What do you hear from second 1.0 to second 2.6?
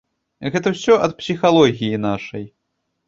ад псіхалогіі нашай.